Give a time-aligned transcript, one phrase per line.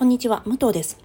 [0.00, 0.96] こんにちは、武藤です。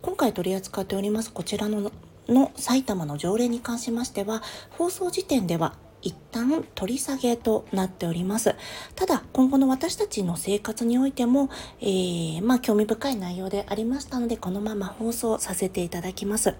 [0.00, 1.92] 今回取り扱っておりますこちらの
[2.26, 8.56] の埼玉の条例に関しましては、放送時点では一旦取り下げとなっております。
[8.96, 16.56] ただ、今後の私たちの生活においても、えー、まあ、興味深い内容でありましたので、このまま放送させていただきます。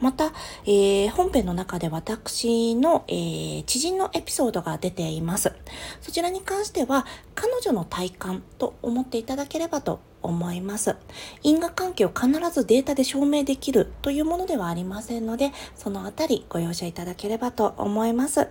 [0.00, 0.32] また、
[0.64, 5.52] えー、本編の中で私の、えー、知人のエピソードが出ています。
[6.00, 10.96] そちらに関しては、彼女の体感と思っていただければと思います。
[11.42, 18.48] 因果関係を必ずデータで証明できるというものではありませんので、そのあたりご容赦いただければと思います。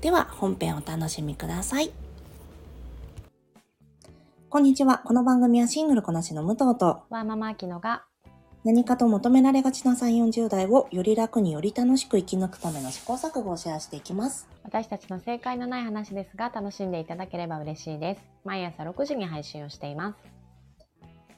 [0.00, 1.90] では本編お楽しみください。
[4.48, 5.02] こんにちは。
[5.04, 8.04] この番組はシングルこなしの武藤と、ワーママアキノが、
[8.66, 14.48] 何かと求められがちな3、40代をより楽により楽しく生き抜くための試行錯誤をシェアしていきます。
[14.64, 18.22] 私たちの正解のない話ですが、楽しんでいただければ嬉しいです。
[18.44, 20.18] 毎朝6時に配信をしています。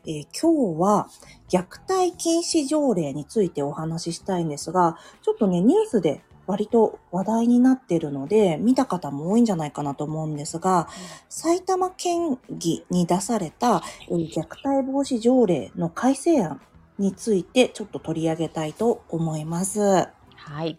[0.07, 1.11] えー今日は
[1.51, 10.89] 虐待禁止条例についてお話ししたいんですが、ちょっとね、ニュースで割と話題になっているので、見た方も多いんじゃないかなと思うんですが、
[11.29, 16.63] 埼玉県議に出された、えー虐待防止条例の改正案
[16.99, 19.81] についてちょっと取り上げたいと思います。
[19.81, 20.79] はい。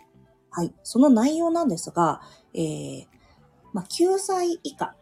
[0.51, 0.73] はい。
[0.83, 2.21] その内容なんですが、
[2.53, 3.05] えー、
[3.73, 4.95] まあ、9歳以下、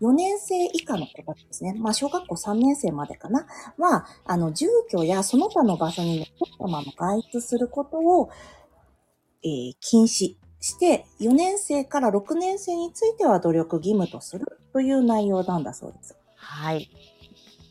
[0.00, 1.74] 4年生以下の子たちですね。
[1.78, 3.46] まあ、小学校3年生までかな。
[3.78, 8.30] は、あの、住居やその他の場所に残ったまま外出することを、
[9.42, 16.16] えー禁止して、4年生から6年生については努力義務とするという内容なんだそうです。
[16.36, 16.88] はい。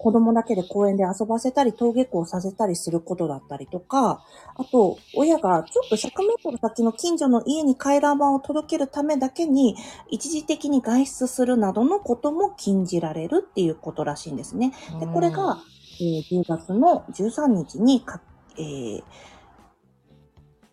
[0.04, 4.22] 子供だけで公園で遊ばせたり、登下校させたりすることだったりとか、
[4.58, 9.78] あと、親がちょっと100メートル先の近所の家に回覧板を届けるためだけに、
[10.10, 14.74] 一時的に外出するなどのことも禁じられるっていうことらしいんですね。
[15.00, 15.58] で、これが、
[16.02, 18.20] えー10月の13日にか、
[18.58, 19.04] えー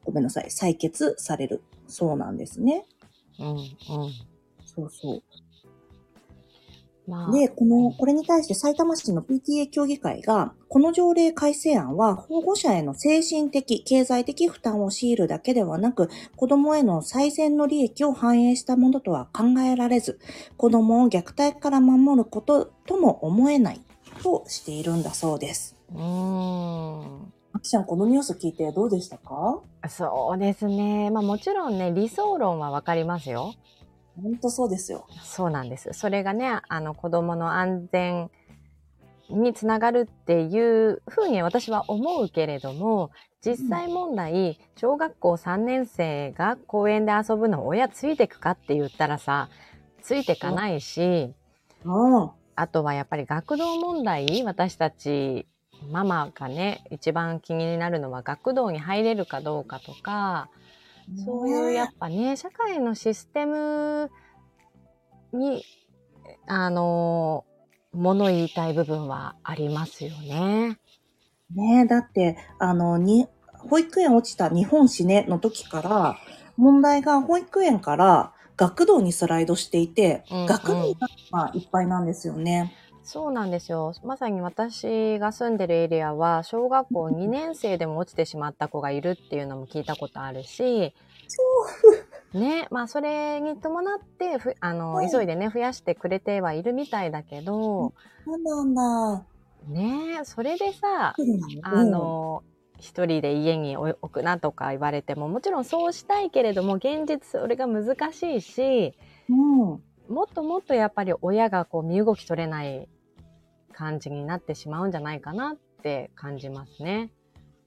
[0.02, 2.84] ごめんなさい、採決されるそうなんですね。
[3.38, 3.66] うん、うん。
[4.66, 5.22] そうそう。
[7.10, 20.20] まあ、で、この、これに対して埼玉市の PTA 協議会が、この条例改正案は保護者への精神的、経済的負担を強いるだけではなく、子供への最善の利益を反映したものとは考えられず、
[20.56, 23.80] 子供を虐待から守ることとも思えない
[24.22, 25.76] としているんだそうです。
[25.92, 27.32] うーん。
[27.52, 29.60] あきちゃん、このニュース聞いてどうでしたか？
[29.88, 31.10] そうですね。
[31.10, 33.54] まあもちろんね、理想論はわかりますよ。
[34.20, 35.06] 本当そうですよ。
[35.22, 35.92] そうなんです。
[35.92, 38.30] それがね、あの子供の安全
[39.28, 43.10] につながるっていうふうに私は思うけれども、
[43.44, 49.48] 実際問題、小学校3年生が公園で遊ぶの親ついてくかって言ったらさ、
[50.02, 51.32] ついてかないし、
[51.84, 52.30] うん。
[52.56, 55.46] あとはやっぱり学童問題、私たち
[55.90, 60.48] ママがね、一番気になるのは学童に入れるかどうかとか、
[61.16, 64.10] そういうやっぱね、社会のシステム
[65.32, 65.64] に、
[66.46, 67.44] あの、
[67.92, 70.78] 物言いたい部分はありますよね。
[71.54, 73.26] ねえ、だって、あの、に、
[73.68, 76.16] 保育園落ちた日本史ねの時から、
[76.56, 82.72] 問題が保育園から学童にスライドしていて、うんうん学童がまあいっぱいなんですよね。
[83.12, 83.92] そうなんですよ。
[84.04, 90.94] まさに私が住んでるエリアは、小学校2年生でも落ちてしまった子がいるっていうのも聞いたことあるし、
[92.32, 97.94] ね、まあそれに伴ってふ、あの、はい急いでね、増やしてくれてはいるみたいだけど、
[98.24, 99.26] そうなんだ。
[99.66, 102.44] ね、それでさ、うんあ、の、
[102.78, 108.94] 一人で家に置くなとか言われても、もちろんそうしたいけれども、現実それが難しいし、
[109.28, 109.82] うん。
[110.08, 112.88] もっともっとやっぱり親がこう身動き取れない
[113.80, 117.10] 感じになってしまうんじゃないかなって感じますね。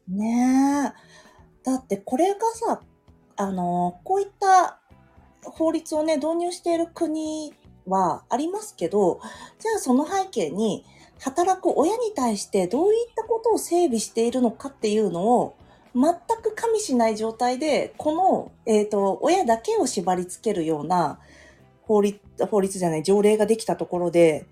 [0.08, 1.64] ねえ。
[1.64, 2.82] だってこれがさ、
[3.36, 4.80] あの、こういった
[5.42, 7.56] 法律をね、導入している国
[7.88, 9.22] はありますけど、
[9.58, 10.86] じゃあその背景に、
[11.20, 15.56] 働く親に対してどういったことを整備しているのかっていうのを、
[15.96, 21.20] 全く加味しない状態で、この、えっ、と、親だけを縛り付けるような
[21.82, 22.20] 法律、
[22.52, 24.46] 法律じゃない、条例ができたところで、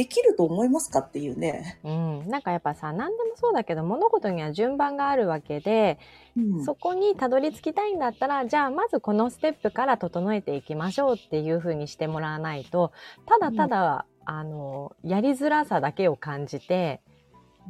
[0.00, 1.78] できると思いますかっていうね。
[1.84, 2.26] うん。
[2.26, 5.98] なんかやっぱさ、何でもそうだけど、物事には順番があるわけで、
[6.38, 12.92] うんそこにたどり着きたいんだったら、じゃあまずこのステップから整えていきましょうっていう風にしてもらわないと、
[13.26, 17.02] ただただ、あの、やりづらさだけを感じて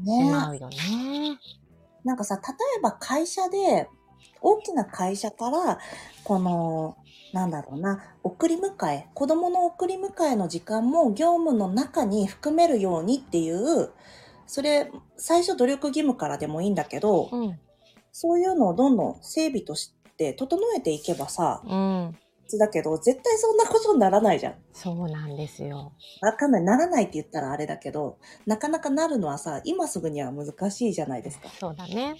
[0.04, 0.76] しまうよね。
[2.04, 2.42] なんかさ、例
[2.78, 3.88] えば会社で、
[4.42, 5.78] 大きな会社から、
[6.24, 6.96] この、
[7.32, 13.92] なんだろうな、送り迎え、子供の送り迎えの時間も業務の中に含めるようにっていう
[14.50, 17.60] それ、最初努力義務からでもいいんだけど、うん。
[18.10, 22.16] そういうのをどんどん整備として整えていけばさ、うん。
[22.58, 24.54] だけど、絶対そんなことにならないじゃん。
[24.72, 25.92] そうなんですよ。
[26.20, 26.64] わかんない。
[26.64, 31.48] ならないって言ったらあれだけど、なかなかなるのはさ、今すぐには難しいじゃないですか。
[31.60, 32.16] そうだね。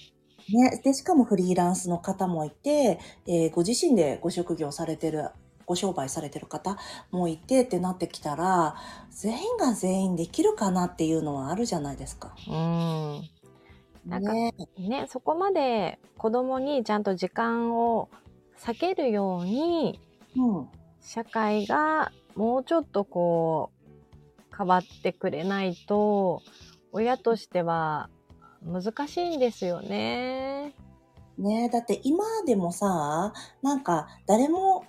[0.49, 0.81] ね。
[0.83, 5.29] で、しかもフリーランスの方もいて、えーご自身でご職業されてる、
[5.65, 6.77] ご商売されてる方
[7.11, 8.75] もいてってなってきたら、
[9.09, 12.35] 全員が全員できるかなっていうのはあるじゃないですか。
[12.47, 13.29] うん。
[14.05, 14.53] なんかね。
[14.77, 18.09] ね、そこまで子供にちゃんと時間を
[18.57, 19.99] 避けるように、
[20.35, 20.67] うん。
[21.01, 26.41] 社会がもうちょっとこう、変わってくれないと、
[26.91, 28.09] 親としては
[28.63, 30.73] 難しいんですよね。
[31.37, 34.85] ねだって今でもさ、なんか誰も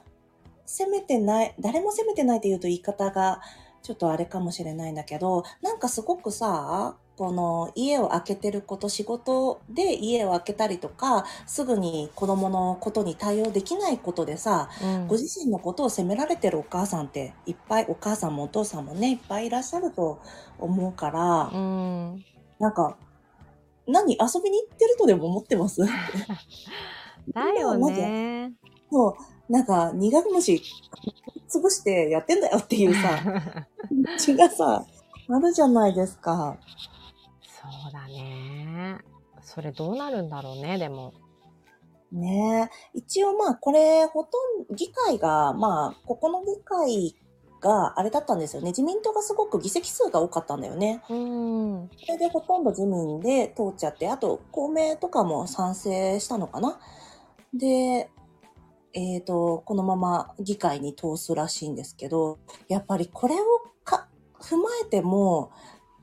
[0.66, 3.40] 責めてない、誰も責めてないって言うと言い方が
[3.82, 20.20] ちょっとあれかもしれないんだけど、なんかすごくさ、この家を空けてること、仕事で家を空けたりとか、すぐに子供のことに対応できないことでさ、うんご自身のことを責められてるお母さんっていっぱい、お母さんもお父さんもね、いっぱいいらっしゃると
[20.58, 22.24] 思うから、うん。
[22.58, 22.96] なんか、
[23.86, 25.80] 何遊びに行ってるとでも思ってます？
[27.34, 28.52] だよね。
[28.90, 30.62] そう、なんか、苦虫
[31.48, 33.18] 潰してやってんだよっていうさ、
[34.18, 34.84] 気がさ、
[35.28, 36.58] あるじゃないですか。
[37.42, 38.98] そうだね。
[39.42, 41.12] それどうなるんだろうね、でも。
[42.10, 42.98] ねえ。
[42.98, 44.30] 一応まあ、これ、ほと
[44.60, 47.16] んど、議会が、まあ、ここの議会
[47.62, 48.68] があれだったんですよね。
[48.68, 51.02] 自民党がすごく議席数が多かったんだよね。
[51.08, 51.90] うん。
[51.96, 56.78] それでほとんど自民で通っちゃって、あと公明とかも賛成したのかな。
[57.54, 58.10] で、
[58.94, 62.38] えっ、と、このまま議会に通すらしいんですけど、
[62.68, 63.44] やっぱりこれを
[63.84, 64.08] か
[64.38, 65.50] 踏まえても、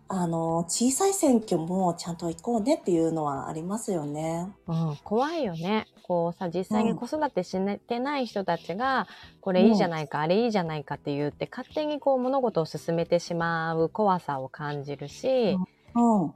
[0.10, 4.52] あの、小さい選挙もちゃんと行こうねっていうのはありますよね。
[4.68, 5.86] うん、怖いよね。
[6.04, 7.52] こうさ、実際に子育てし
[7.88, 9.08] てない人たちが、
[9.40, 15.58] これいいじゃないか、あれいいじゃないかって言って、勝手にこう物事を進めてしまう怖さを感じるし、
[15.96, 16.34] うん。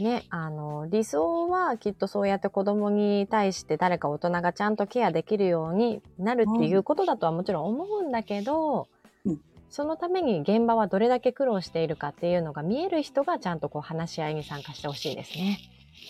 [0.00, 8.88] ね、あの、理想はきっとそうやって子供に対して誰か大人がちゃんとケアできるようになるっていうことだとはもちろん思うんだけど、
[9.26, 15.58] うんそのために現場はどれだけ苦労しているかっていうのが見える人がちゃんとこう話し合いに参加してほしいですね。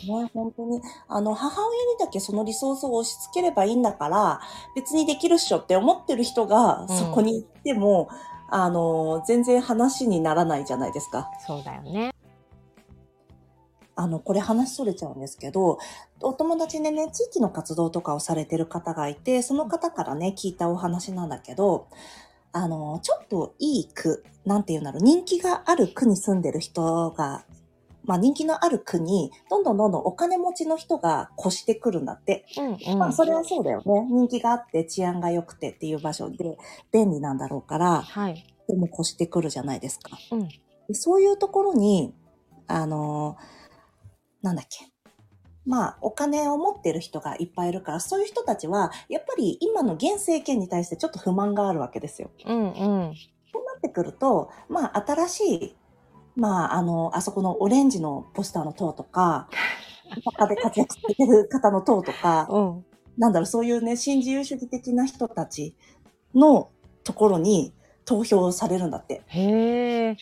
[0.07, 4.41] ね、本当に、あの、母親にだけそのリソースを押し付ければいいんだから、
[4.75, 8.09] 別にできるっしょって思ってる人が、うんそこに行っても、
[8.49, 11.31] あの、全然話にならないじゃないですか。
[11.47, 12.15] そうだよね。
[13.95, 15.79] あの、これ話それちゃうんですけど、
[16.23, 21.89] お友達でね、地域の活動とかをされてる方がいて、その方からね、聞いたお話なんだけど、
[22.53, 27.45] あの、ちょっといい区、なんていうんだろう、人気がある区に住んでる人が、
[28.05, 32.47] まあ人気のある区に、どんどんどんどんお金持ちの人が越してくるんだって。
[32.59, 32.99] うんうん。
[32.99, 34.07] まあそれはそうだよね。
[34.11, 36.59] 人気があって治安が良くてっていう場所で
[36.93, 38.45] 便利なんだろうから、はい。
[38.69, 40.19] でも越してくるじゃないですか。
[40.33, 40.49] うん。
[40.49, 42.15] でそういうところに、
[42.67, 43.61] あのー
[44.43, 44.91] なんだっけ。
[45.67, 52.31] まあ、お金を持ってる人がいっぱいいるから、そういう人たちは、やっぱり今の現政権に対してちょっと不満があるわけですよ。
[52.47, 52.73] うんうん。
[53.53, 55.77] そうなってくると、まあ、新しい、
[56.37, 59.49] まあ、あの、あそこのオレンジのポスターの塔とか、
[60.25, 62.85] 他で活躍してる方の塔とか、うん。
[63.19, 65.75] なんだろう、そういうね、新自由主義的な人たち
[66.35, 66.71] の
[67.05, 69.23] ところに投票されるんだって。
[69.27, 70.17] へえ。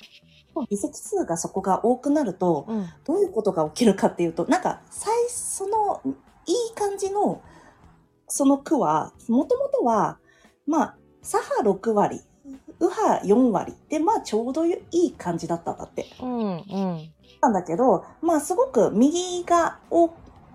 [0.66, 2.86] 議席数がそこが多くなると、うん。
[3.04, 6.00] どういうことが起きるかっていうと、なんか、最初の、
[6.46, 7.40] いい感じの、
[8.26, 10.18] その区は、もともとは、
[10.66, 12.20] まあ、左派6割、
[12.80, 16.06] 右派4割で、まあ、ちょうどいい感じだったんだって。
[16.22, 17.12] うんうん。
[17.40, 20.08] なんだけど、まあ、すごく右が多、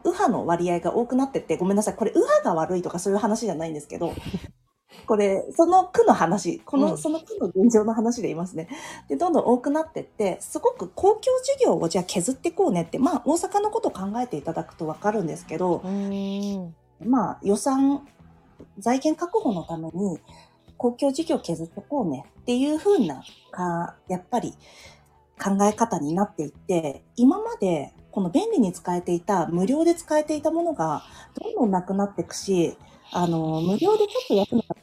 [0.04, 4.14] 右派の割合が多くなってって、ごめんなさい、これ右派が悪いとかそういう話じゃないんですけど、
[5.06, 8.68] これ、その区の話、この、うんその区の現状の話で言いますね。
[9.10, 16.76] で、どんどん多くなってって、すごく公共事業をじゃあ削っていこうねって、まあ、大阪のことを考えていただくとわかるんですけど、うん。
[17.04, 18.08] まあ、予算、
[18.80, 20.20] 財源確保のために、
[20.78, 24.54] 公共事業削ってこうねっていう風な、か、やっぱり
[25.42, 31.04] 考え方になっていって、今までこの便利に使えていた、無料で使えていたものが
[31.42, 32.78] どんどんなくなっていくし、
[33.12, 34.74] あの、無料でちょっと役に立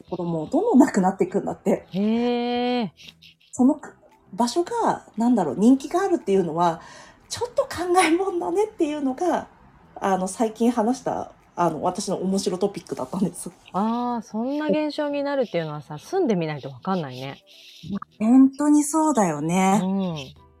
[1.01, 1.85] くなっていくんだって。
[1.91, 2.93] へえ。
[3.51, 3.79] その
[4.33, 6.81] 場所が、なんだろう、人気があるっていうのは、
[7.27, 9.47] ちょっと考えもんだねっていうのが、
[9.95, 13.51] あの、最近話した、あの、私の面白トピックだったんです。
[13.73, 17.43] ああ、そんな現象になるっていうのはさ、住んでみないとわかんないね。
[18.19, 19.79] 本当にそうだようね。
[19.79, 20.15] ん。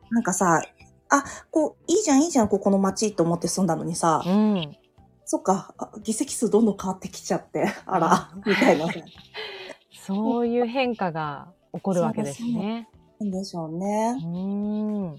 [0.09, 0.61] なんかさ、
[1.09, 4.77] あ、こう、いいじゃんいいじゃん、ここの街と思って住んだのにさ、うん。
[5.25, 8.93] そっか、あ議席数どんどん変わってきちゃって、あら、みたいなさ。
[10.05, 12.89] そういう変化が起こるわけですね。
[13.19, 14.27] なんでしょうねう。
[14.27, 15.15] ん。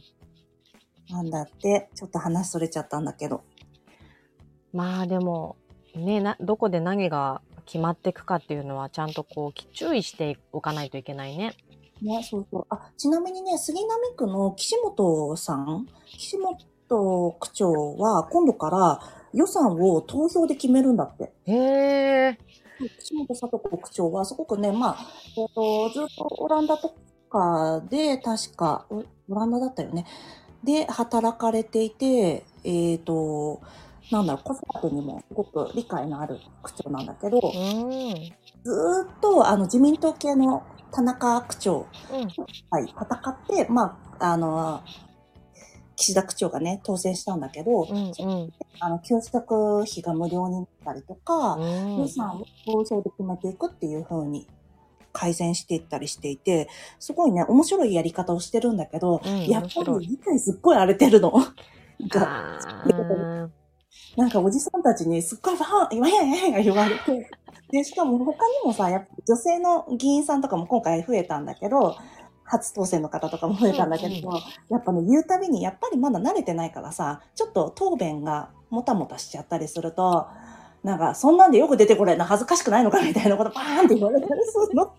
[1.09, 3.43] なんだって、ちょっと話それちゃったんだけど。
[4.73, 5.57] まあでも、
[5.95, 11.55] ね、な、どこで何が決まっていくかっていうのはちゃんとこう注意しておかないといけないね。
[12.01, 12.67] ね、そうそう。
[12.71, 19.01] あ、ちなみにね、杉並区の岸本さん、岸本区長は今度から
[19.33, 21.33] 予算を投票で決めるんだって。
[21.47, 22.39] へえ。
[22.99, 24.97] 岸本聡子区長はすごくね、まあ、
[25.37, 26.95] えっ、と、ずっとオランダと
[27.31, 30.07] かで、確か、オオランダだったよね。
[30.65, 33.61] で、働かれていて、えっ、と、
[34.11, 38.15] なんだろう、子育てにもすごく理解のある区長なんだけど、うん。
[38.65, 40.63] ずーっとあの自民党系の
[40.93, 42.29] 田中区長うん。
[42.71, 44.83] はい、戦って、まあ、あの、
[46.03, 47.97] 岸田区長がね、当選したんだけど、うん。
[47.97, 48.53] うん。
[48.81, 54.49] あの、給食費が無料になったりとか、うん予算を投票で決めていくっていう風に
[55.13, 56.69] 改善していったりしていて、
[56.99, 59.69] すごいね、面白いやり方をしてるんだけど、うんやっぱ
[60.01, 61.33] り理解すっごい荒れてるの。
[62.01, 63.49] なんかあー
[64.17, 67.31] なんかおじさんたちにすっごいファン、わややや言われて、
[67.71, 71.97] で、しかも他にもさ、やっぱ女性の議員さんとかも今回増えたんだけど、
[72.53, 80.27] 初当選の方とかも増えたんだけど、うんうんやっぱね、言うたびに、やっぱりまだ慣れてないからさ、ちょっと答弁がもたもたしちゃったりすると、
[80.83, 84.93] なんか、そんなんでよく出てこれな、恥ずかしくないのかみたいなことバーンって言われたりするの。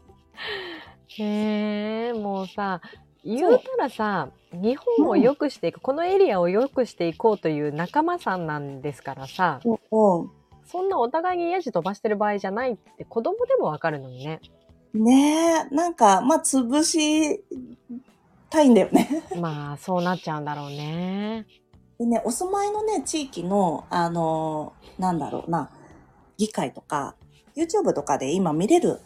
[1.07, 2.81] へえ、もうさ、
[3.23, 10.31] 言うたらさ、日本を良くしていく、このエリアを良くしていこうという仲間さんなんですからさ、うん
[10.65, 14.39] そんなお互いにヤジ飛ばしてる場合じゃないって子供でもわかるのにね。
[14.93, 17.43] ねえ、なんか、まあ、潰し
[18.49, 19.23] たいんだよね。
[19.41, 21.47] まあ、そうなっちゃうんだろうね。
[21.97, 25.71] でね、お住まいのね、地域の、あのーなんだろうな、
[26.37, 27.15] 議会とか、
[27.55, 28.99] YouTube とかで今見れる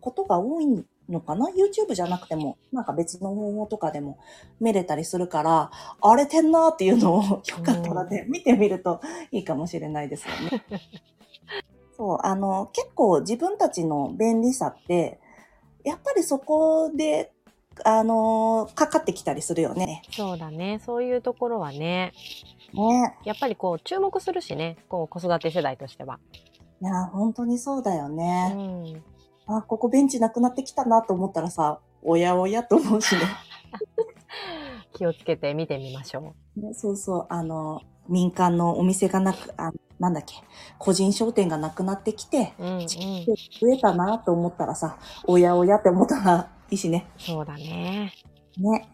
[0.00, 4.18] ことが多いのかな ?YouTube じゃなくても、なんか別の方法とかでも
[4.60, 9.00] 見れたりするから、荒れてんなーっていうのをよかったらね、見てみると
[9.32, 10.64] いいかもしれないですよね。
[12.00, 15.20] そう、あの、結構自分たちの便利さって、
[15.84, 17.30] やっぱりそこで、
[17.84, 20.00] あのーかかってきたりするよね。
[20.10, 20.80] そうだね。
[20.86, 22.14] そういうところはね、
[22.72, 23.14] ね。
[23.24, 26.18] やっぱりこう注目するしね、こう子育て世代としては。
[26.80, 28.48] いや、本当にそうだようね。
[28.48, 29.02] ん。
[29.46, 33.20] あ、ここベンチなくなってきたなと思ったらさ、おやおやと思うしね。
[35.00, 40.34] 気をつけて見てみましょねそうそう、あの、民間のお店がなく、あなんだっけ、
[40.78, 42.64] 個人商店がなくなってきて、う。
[42.64, 42.86] うんうん。
[42.86, 42.94] 増
[43.72, 47.06] えたなと思ったらさ、おやおやって思ったらいいしね。
[47.16, 48.12] そうだね。
[48.58, 48.88] ね。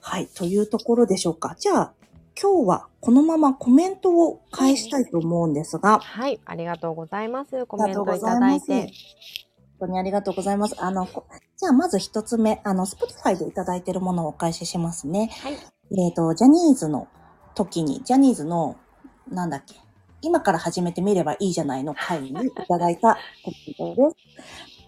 [0.00, 1.56] はい、というところでしょうか。
[1.58, 1.92] じゃあ、
[2.40, 6.40] 今日はこのままコメントを返したいと思うんですが、はい。
[6.46, 7.66] ありがとうございます。
[7.66, 8.40] コメントいた。
[8.40, 8.90] だいて。
[9.82, 10.76] 本当にありがとうございます。
[10.78, 11.24] あの、こ
[11.56, 15.28] じゃあまず一つ目、あの、Spotify でいただいているものをお返ししますね。
[15.42, 15.54] はい。
[15.54, 17.08] えっ、と、ジャニーズの
[17.56, 18.76] 時に、ジャニーズの、
[19.28, 19.74] なんだっけ、
[20.20, 22.32] 今から始めてみればいいじゃないの回にい
[22.68, 24.21] ただいたコメントです。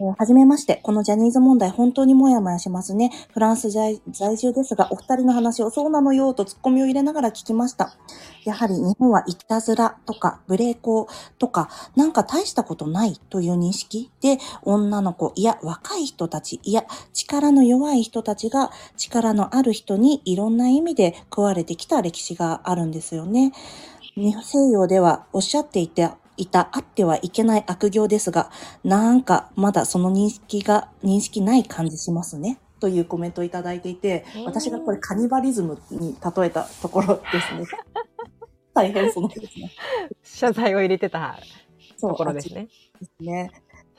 [0.01, 3.11] えーはじめまして、このジャニーズ問題本当にもやもやしますね。
[3.33, 4.01] フランス在
[4.37, 7.97] 住ですが、お二人の話をそうなのよとツッコミを入れながら聞きました。
[8.45, 11.09] やはり日本はいたずらとかブレーコ
[11.39, 23.53] とかなんか大したことないという認識で女の子、いや若い人たち、いや力の弱い人たちが力のある人にいろんな意味で食われてきた歴史があるんですよね。
[24.17, 28.51] 西洋ではおっしゃっていた、いたあってはいけない悪行ですが、
[28.83, 32.59] なんかまだその認識が、認識ない感じしますね。
[32.81, 37.65] というコメントをいただいていてうん、私がこれカニバリズムに例えたところですね。
[38.75, 39.71] 大変そのですね。
[40.23, 41.39] 謝罪を入れてた
[42.01, 42.69] ところですね。
[43.01, 43.53] ですね。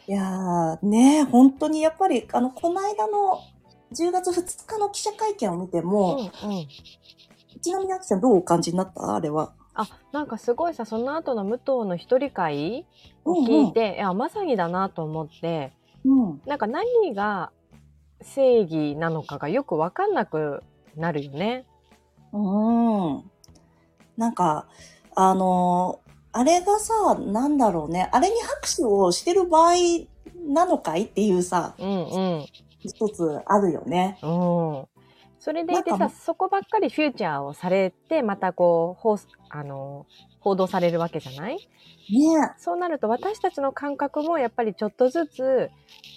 [0.08, 3.40] いやー、ね本当にやっぱり、あの、この間の
[3.94, 6.30] 10月2日の記者会見を見てうんも、うん。
[7.62, 9.16] ちなみにあきちゃんどうお感じになった？
[9.16, 9.54] あれは。
[9.76, 12.86] あ、なんかすごいさ、その後の武藤の一人会
[13.24, 16.42] をうん聞いて、いや、まさにだなと思って、うん。
[16.46, 17.52] なんか何が
[18.22, 20.64] 正義なのかがよくわかんなく
[20.96, 21.66] なるよね。
[22.32, 23.32] うん。
[24.18, 24.68] なんか、
[25.16, 26.06] あのー
[26.38, 28.10] あれがさ、なんだろうね。
[28.12, 29.76] あれに拍手をしてる場合
[30.50, 32.46] なのかいっていうさ、うんうん。
[32.82, 34.20] 一つあるよね。
[34.22, 34.86] うん。
[35.46, 39.08] それでいてさ、そこばっかりフューチャーをされて、またこう、
[39.50, 40.08] あの、
[40.40, 41.58] 報道されるわけじゃない？
[42.10, 45.70] ねそうなると私たちの感覚もやっぱりちょっとずつ、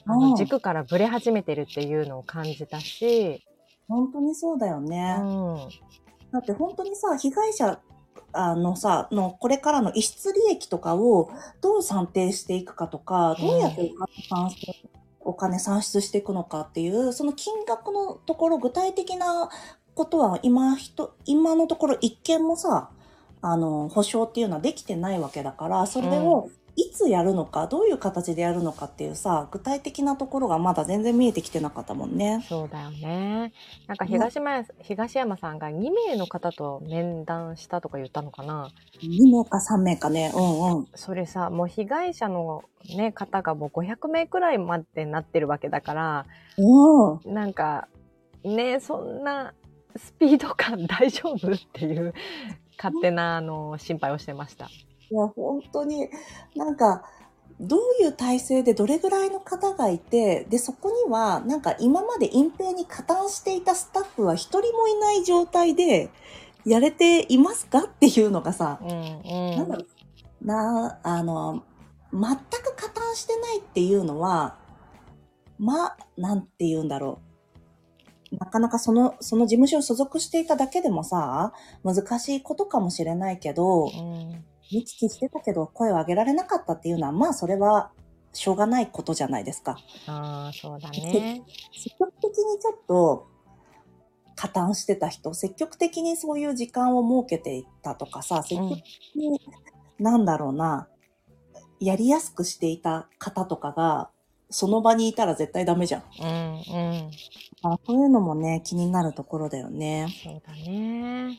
[0.06, 0.30] あうん。
[0.30, 3.44] の軸からぶれ始めてるっていうのを感じたし、
[3.86, 5.16] 本当にそうだよね。
[5.20, 5.56] うん。
[6.32, 7.80] だって本当にさ、被害者
[8.32, 11.30] あのさ、のこれからの逸失利益とかを
[11.60, 14.87] どう算定していくかとか、どうやってお金算出
[15.28, 19.50] お金算出していくのかっていう、その金額のところ、具体的な
[19.94, 22.88] ことは今人、今のところ一件もさ、
[23.42, 32.44] あの、保証っていうのはできてないわけだから、それをいつやるのか、どういう形でやるのかっていうさ、具体的なところがまだ全然見えてきてなかったもんね。
[32.48, 33.52] そうだよね。
[33.88, 38.70] なんか東山、東山さんが2名の方と面談したとか言ったのかな
[39.02, 40.32] ？2名か3名かね。
[40.36, 40.86] うんうん。
[40.94, 42.62] それさ、もう被害者の
[42.96, 46.26] ね、方がもう500名くらいまでなってるわけだから、
[46.58, 47.34] うん。
[47.34, 47.88] なんか、
[48.44, 49.52] ね、そんな
[49.96, 51.52] スピード感大丈夫？
[51.52, 52.14] っていう
[52.76, 54.68] 勝手なあの心配をしてました。
[55.10, 56.08] いや、本当に、
[56.56, 57.02] なんか、
[57.60, 66.10] どういう体制でどれぐらいの方がいて、で、そこには、なんか今まで隠蔽に加担していたスタッフは一人もいない状態で、
[66.64, 67.84] やれていますか？
[67.84, 68.90] っていうのがさう、ん
[69.56, 69.84] なんだろ
[70.42, 71.62] う、な、あの、
[72.12, 74.58] 全く加担してないっていうのは、
[75.58, 77.20] ま、なんて言うんだろ
[78.32, 78.36] う。
[78.36, 84.44] なかなかその、その事務所に所属していただけでもさ、難しいことかもしれないけど、うん。
[84.72, 87.90] 見聞きしてたけど声を上げられなかったっていうのは、まあそれは
[88.32, 89.78] しょうがないことじゃないですか。
[90.06, 91.42] ああ、そうだね。
[91.72, 93.26] 積極的にちょっと
[94.36, 99.40] 加担してた人、積極的にそういう時間を設けていったとかさ、積極的に、
[99.98, 100.88] なんだろうな、
[101.80, 104.10] やりやすくしていた方とかが、
[104.50, 106.02] その場にいたら絶対ダメじゃん。
[106.20, 107.10] うんうん。
[107.62, 110.06] あそういうのもね、気になるところだよね。
[110.22, 111.26] そうだね。
[111.26, 111.38] ね。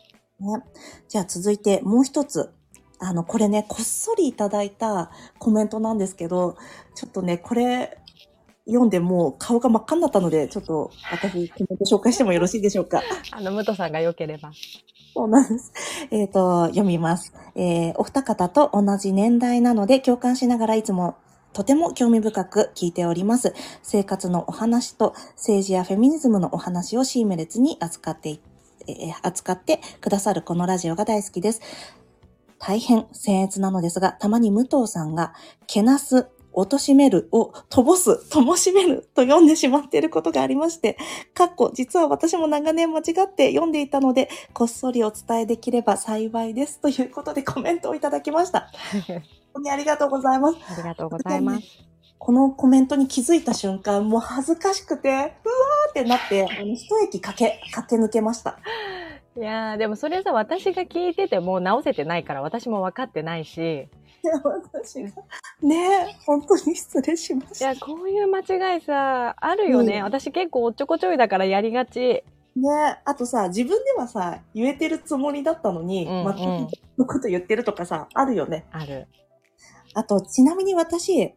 [1.08, 2.52] じゃあ続いてもう一つ。
[3.00, 6.58] あの、これね、こっそりいただいたコメントなんですけど、
[6.96, 7.98] ちょっとね、これ
[8.66, 13.02] 読んでもう顔が真っ赤になったので、ちょっと私コメント紹介してもよろしいでしょうか？
[13.32, 14.52] あの、武藤さんが良ければ。
[15.16, 15.74] そうなんです。
[16.12, 17.34] えっ、と、読みます。
[17.56, 21.16] えーお二方と同じ年代なので共感しながらいつも
[21.52, 23.56] とても興味深く聞いております。
[23.82, 28.40] 生活のお話と政治やフェミニズムのお話をシームレスに扱ってい
[28.88, 31.62] えー扱ってくださるこのラジオが大好きです。
[32.60, 35.34] 大変僭越なのですが、たまに武藤さんが、
[35.68, 40.98] けなす、貶めるを飛ぼす、ともしめると読んでしまっていることがありまして、
[41.34, 46.80] かっこ、実は私も長年間違って読んでいたので、こっそりお伝えできれば幸いです。
[46.80, 48.70] ということでコメントをいただきました。
[49.08, 49.22] 本
[49.56, 50.58] 当にありがとうございます。
[50.70, 51.90] ありがとうございます。
[52.18, 55.30] このコメントに気づいた瞬間、もう恥ずかしくて、うわー
[55.92, 58.60] ってなって、あの、一息駆け、駆け抜けました。
[59.40, 63.58] いやー、でもそれさ、私が聞いてても直せてないから、私も分かってないし、
[64.22, 65.10] いや私が？
[65.62, 67.72] ねえ、本当に失礼しました。
[67.72, 70.00] いや、こういう間違いさ、あるよね。
[70.00, 72.00] うん私結構おっちょこちょいだからやりがち。
[72.00, 78.66] ねえ、あとさ、自分ではさ、言えてるつもりだったのに、うんうん全くのこと言ってるとかさ、あるよね。
[78.72, 79.08] ある。
[79.94, 81.34] あと、ちなみに私、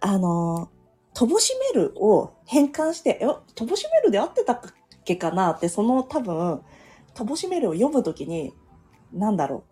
[0.00, 0.68] あの、
[1.14, 4.60] とぼしめるを変換して、え、とぼしめるで合ってたっ
[5.06, 6.60] けかなって、その多分、
[7.14, 8.54] とぼしめるを読むときに、
[9.12, 9.70] なんだろう。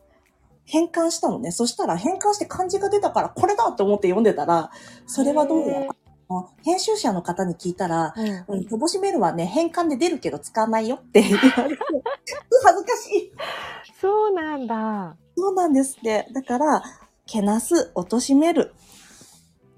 [0.65, 1.51] 変換したのね。
[1.51, 4.71] そしたら変換して漢字が出たから、これだと思って読んでたら、
[5.07, 5.87] それはどうや
[6.63, 11.83] 編集者の方に聞いたら、うんうん、とぼしめるはね、変換で出るけど使わないよって 言われて、
[12.65, 13.33] 恥ずかしい。
[14.01, 15.17] そうなんだ。
[15.37, 16.27] そうなんですって。
[16.35, 16.83] だから、
[17.27, 18.75] けなす、貶としめる。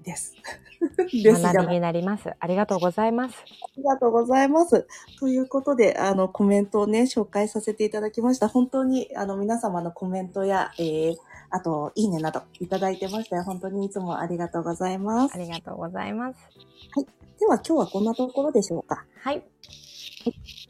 [0.03, 0.35] です。
[1.23, 1.41] です。
[1.41, 2.31] 学びになります。
[2.39, 3.35] ありがとうございます。
[3.37, 4.87] ありがとうございます。
[5.19, 8.47] ということで、あの、コメントをね、紹介させていただきました。
[8.47, 11.15] 本当に、あの、皆様のコメントや、えー、
[11.49, 13.43] あと、いいねなどいただいてましたよ。
[13.43, 15.37] 本当にいつもありがとうございますあ。
[15.37, 16.39] りがとうございます。
[17.39, 19.05] では、今日はこんなところでしょうか。
[19.21, 19.43] はい。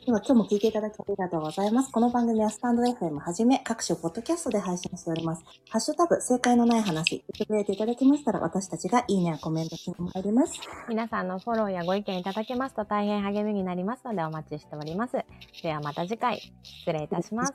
[0.05, 1.91] では今日も聞いていただきありがとうございます。
[1.91, 5.43] この番組はスタンド FM はじめ各種ポッドキャストで配信しております。
[5.69, 10.59] ハッシュタグ、正解のない話、つぶやいていただきましたら私たちがいいねやコメントしてまいります。
[10.89, 15.13] 皆さんのフォローやご意見いただけますと大変励みになりますのでお待ちしております。
[15.63, 17.53] ではまた次回、失礼いたします